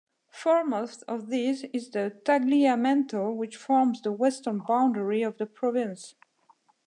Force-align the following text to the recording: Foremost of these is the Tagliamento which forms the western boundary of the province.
Foremost 0.31 1.03
of 1.07 1.27
these 1.27 1.63
is 1.65 1.91
the 1.91 2.11
Tagliamento 2.25 3.35
which 3.35 3.55
forms 3.55 4.01
the 4.01 4.11
western 4.11 4.57
boundary 4.57 5.21
of 5.21 5.37
the 5.37 5.45
province. 5.45 6.15